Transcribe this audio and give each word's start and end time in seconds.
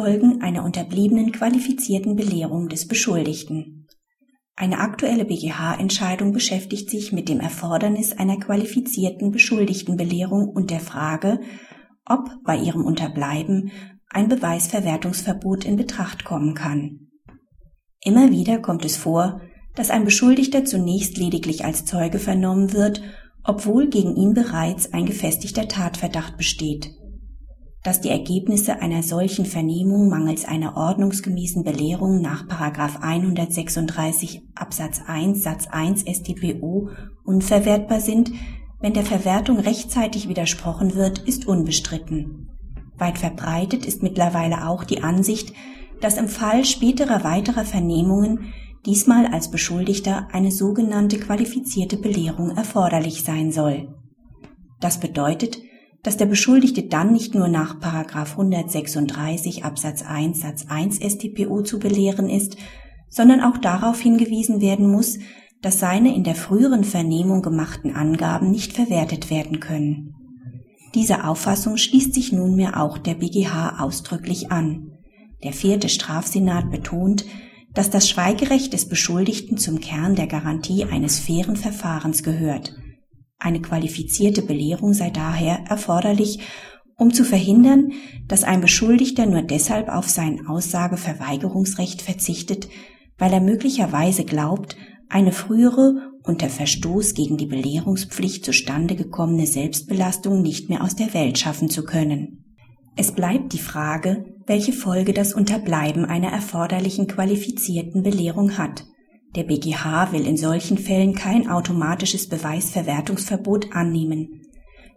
Folgen 0.00 0.40
einer 0.40 0.64
unterbliebenen 0.64 1.30
qualifizierten 1.30 2.16
Belehrung 2.16 2.70
des 2.70 2.88
Beschuldigten. 2.88 3.86
Eine 4.56 4.78
aktuelle 4.78 5.26
BGH-Entscheidung 5.26 6.32
beschäftigt 6.32 6.88
sich 6.88 7.12
mit 7.12 7.28
dem 7.28 7.38
Erfordernis 7.38 8.14
einer 8.14 8.38
qualifizierten 8.38 9.30
Beschuldigtenbelehrung 9.30 10.48
und 10.48 10.70
der 10.70 10.80
Frage, 10.80 11.40
ob 12.06 12.30
bei 12.44 12.56
ihrem 12.56 12.82
Unterbleiben 12.82 13.72
ein 14.08 14.30
Beweisverwertungsverbot 14.30 15.66
in 15.66 15.76
Betracht 15.76 16.24
kommen 16.24 16.54
kann. 16.54 17.10
Immer 18.02 18.30
wieder 18.30 18.58
kommt 18.58 18.86
es 18.86 18.96
vor, 18.96 19.42
dass 19.74 19.90
ein 19.90 20.06
Beschuldigter 20.06 20.64
zunächst 20.64 21.18
lediglich 21.18 21.66
als 21.66 21.84
Zeuge 21.84 22.18
vernommen 22.18 22.72
wird, 22.72 23.02
obwohl 23.44 23.90
gegen 23.90 24.16
ihn 24.16 24.32
bereits 24.32 24.94
ein 24.94 25.04
gefestigter 25.04 25.68
Tatverdacht 25.68 26.38
besteht. 26.38 26.94
Dass 27.82 28.02
die 28.02 28.10
Ergebnisse 28.10 28.82
einer 28.82 29.02
solchen 29.02 29.46
Vernehmung 29.46 30.10
mangels 30.10 30.44
einer 30.44 30.76
ordnungsgemäßen 30.76 31.64
Belehrung 31.64 32.20
nach 32.20 32.46
136 32.48 34.42
Absatz 34.54 35.00
1 35.06 35.42
Satz 35.42 35.66
1 35.66 36.04
StPO 36.06 36.90
unverwertbar 37.24 38.00
sind, 38.00 38.32
wenn 38.80 38.92
der 38.92 39.04
Verwertung 39.04 39.58
rechtzeitig 39.58 40.28
widersprochen 40.28 40.94
wird, 40.94 41.20
ist 41.20 41.46
unbestritten. 41.46 42.48
Weit 42.98 43.18
verbreitet 43.18 43.86
ist 43.86 44.02
mittlerweile 44.02 44.68
auch 44.68 44.84
die 44.84 45.02
Ansicht, 45.02 45.54
dass 46.00 46.18
im 46.18 46.28
Fall 46.28 46.64
späterer 46.64 47.24
weiterer 47.24 47.64
Vernehmungen 47.64 48.52
diesmal 48.86 49.26
als 49.26 49.50
Beschuldigter 49.50 50.28
eine 50.32 50.50
sogenannte 50.50 51.18
qualifizierte 51.18 51.96
Belehrung 51.96 52.56
erforderlich 52.56 53.22
sein 53.22 53.52
soll. 53.52 53.94
Das 54.80 55.00
bedeutet, 55.00 55.58
dass 56.02 56.16
der 56.16 56.26
Beschuldigte 56.26 56.84
dann 56.84 57.12
nicht 57.12 57.34
nur 57.34 57.48
nach 57.48 57.76
136 57.82 59.64
Absatz 59.64 60.02
1 60.02 60.40
Satz 60.40 60.66
1 60.68 60.98
StPO 60.98 61.62
zu 61.62 61.78
belehren 61.78 62.28
ist, 62.30 62.56
sondern 63.08 63.40
auch 63.40 63.58
darauf 63.58 64.00
hingewiesen 64.00 64.60
werden 64.60 64.90
muss, 64.90 65.18
dass 65.60 65.78
seine 65.78 66.14
in 66.14 66.24
der 66.24 66.34
früheren 66.34 66.84
Vernehmung 66.84 67.42
gemachten 67.42 67.94
Angaben 67.94 68.50
nicht 68.50 68.72
verwertet 68.72 69.30
werden 69.30 69.60
können. 69.60 70.14
Diese 70.94 71.24
Auffassung 71.24 71.76
schließt 71.76 72.14
sich 72.14 72.32
nunmehr 72.32 72.80
auch 72.80 72.98
der 72.98 73.14
BGH 73.14 73.80
ausdrücklich 73.80 74.50
an. 74.50 74.92
Der 75.44 75.52
vierte 75.52 75.88
Strafsenat 75.88 76.70
betont, 76.70 77.24
dass 77.74 77.90
das 77.90 78.08
Schweigerecht 78.08 78.72
des 78.72 78.88
Beschuldigten 78.88 79.56
zum 79.56 79.80
Kern 79.80 80.16
der 80.16 80.26
Garantie 80.26 80.84
eines 80.84 81.20
fairen 81.20 81.56
Verfahrens 81.56 82.22
gehört. 82.22 82.74
Eine 83.40 83.62
qualifizierte 83.62 84.42
Belehrung 84.42 84.92
sei 84.92 85.08
daher 85.08 85.64
erforderlich, 85.68 86.40
um 86.96 87.14
zu 87.14 87.24
verhindern, 87.24 87.92
dass 88.28 88.44
ein 88.44 88.60
Beschuldigter 88.60 89.24
nur 89.24 89.40
deshalb 89.40 89.88
auf 89.88 90.10
sein 90.10 90.46
Aussageverweigerungsrecht 90.46 92.02
verzichtet, 92.02 92.68
weil 93.16 93.32
er 93.32 93.40
möglicherweise 93.40 94.24
glaubt, 94.24 94.76
eine 95.08 95.32
frühere 95.32 96.12
unter 96.22 96.50
Verstoß 96.50 97.14
gegen 97.14 97.38
die 97.38 97.46
Belehrungspflicht 97.46 98.44
zustande 98.44 98.94
gekommene 98.94 99.46
Selbstbelastung 99.46 100.42
nicht 100.42 100.68
mehr 100.68 100.84
aus 100.84 100.94
der 100.94 101.14
Welt 101.14 101.38
schaffen 101.38 101.70
zu 101.70 101.84
können. 101.84 102.44
Es 102.94 103.12
bleibt 103.12 103.54
die 103.54 103.58
Frage, 103.58 104.26
welche 104.46 104.74
Folge 104.74 105.14
das 105.14 105.32
Unterbleiben 105.32 106.04
einer 106.04 106.28
erforderlichen 106.28 107.06
qualifizierten 107.06 108.02
Belehrung 108.02 108.58
hat. 108.58 108.84
Der 109.36 109.44
BGH 109.44 110.10
will 110.12 110.26
in 110.26 110.36
solchen 110.36 110.76
Fällen 110.76 111.14
kein 111.14 111.48
automatisches 111.48 112.28
Beweisverwertungsverbot 112.28 113.72
annehmen. 113.72 114.40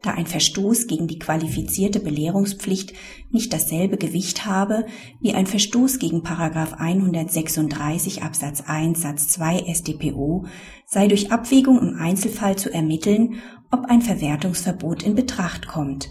Da 0.00 0.12
ein 0.12 0.26
Verstoß 0.26 0.86
gegen 0.86 1.06
die 1.06 1.18
qualifizierte 1.18 2.00
Belehrungspflicht 2.00 2.94
nicht 3.30 3.52
dasselbe 3.52 3.98
Gewicht 3.98 4.46
habe 4.46 4.86
wie 5.20 5.34
ein 5.34 5.46
Verstoß 5.46 5.98
gegen 5.98 6.24
136 6.24 8.22
Absatz 8.22 8.62
1 8.66 9.00
Satz 9.00 9.28
2 9.28 9.72
StPO, 9.72 10.46
sei 10.86 11.06
durch 11.06 11.30
Abwägung 11.30 11.78
im 11.78 11.96
Einzelfall 12.00 12.56
zu 12.56 12.72
ermitteln, 12.72 13.42
ob 13.70 13.84
ein 13.84 14.02
Verwertungsverbot 14.02 15.02
in 15.04 15.14
Betracht 15.14 15.68
kommt. 15.68 16.10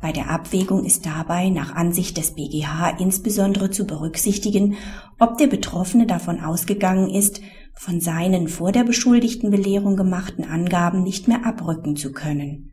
Bei 0.00 0.12
der 0.12 0.30
Abwägung 0.30 0.84
ist 0.84 1.04
dabei 1.04 1.50
nach 1.50 1.74
Ansicht 1.74 2.16
des 2.16 2.34
BGH 2.34 2.96
insbesondere 2.98 3.70
zu 3.70 3.86
berücksichtigen, 3.86 4.76
ob 5.18 5.36
der 5.36 5.46
Betroffene 5.46 6.06
davon 6.06 6.40
ausgegangen 6.40 7.10
ist, 7.10 7.42
von 7.74 8.00
seinen 8.00 8.48
vor 8.48 8.72
der 8.72 8.84
beschuldigten 8.84 9.50
Belehrung 9.50 9.96
gemachten 9.96 10.44
Angaben 10.44 11.02
nicht 11.02 11.28
mehr 11.28 11.46
abrücken 11.46 11.96
zu 11.96 12.12
können. 12.12 12.70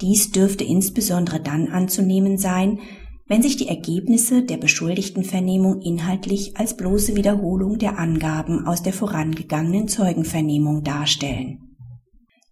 Dies 0.00 0.32
dürfte 0.32 0.64
insbesondere 0.64 1.40
dann 1.40 1.68
anzunehmen 1.68 2.38
sein, 2.38 2.80
wenn 3.26 3.42
sich 3.42 3.56
die 3.56 3.68
Ergebnisse 3.68 4.42
der 4.42 4.56
beschuldigten 4.56 5.24
Vernehmung 5.24 5.80
inhaltlich 5.80 6.56
als 6.56 6.76
bloße 6.76 7.16
Wiederholung 7.16 7.78
der 7.78 7.98
Angaben 7.98 8.66
aus 8.66 8.82
der 8.82 8.92
vorangegangenen 8.92 9.88
Zeugenvernehmung 9.88 10.82
darstellen. 10.82 11.76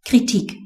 Kritik 0.05 0.57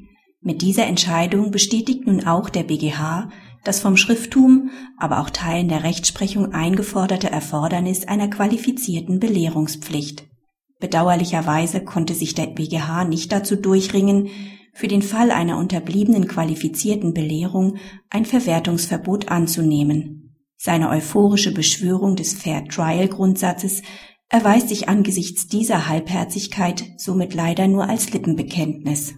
mit 0.41 0.61
dieser 0.61 0.85
Entscheidung 0.85 1.49
bestätigt 1.49 2.05
nun 2.05 2.25
auch 2.25 2.49
der 2.49 2.63
BGH, 2.63 3.29
das 3.67 3.81
vom 3.81 3.97
Schrifttum, 3.97 4.69
aber 4.97 5.19
auch 5.19 5.29
Teilen 5.29 5.67
der 5.67 5.83
Rechtsprechung 5.83 6.53
eingeforderte 6.53 7.29
Erfordernis 7.29 8.07
einer 8.07 8.29
qualifizierten 8.29 9.19
Belehrungspflicht. 9.19 10.27
Bedauerlicherweise 10.79 11.83
konnte 11.83 12.13
sich 12.13 12.35
der 12.35 12.47
BGH 12.47 13.05
nicht 13.05 13.31
dazu 13.31 13.55
durchringen, 13.55 14.29
für 14.73 14.87
den 14.87 15.01
Fall 15.01 15.31
einer 15.31 15.57
unterbliebenen 15.57 16.27
qualifizierten 16.27 17.13
Belehrung 17.13 17.77
ein 18.09 18.25
Verwertungsverbot 18.25 19.29
anzunehmen. 19.29 20.35
Seine 20.57 20.89
euphorische 20.89 21.53
Beschwörung 21.53 22.15
des 22.15 22.33
Fair 22.33 22.65
Trial 22.65 23.07
Grundsatzes 23.07 23.81
erweist 24.29 24.69
sich 24.69 24.89
angesichts 24.89 25.47
dieser 25.47 25.87
Halbherzigkeit 25.87 26.83
somit 26.97 27.33
leider 27.33 27.67
nur 27.67 27.87
als 27.87 28.11
Lippenbekenntnis. 28.11 29.15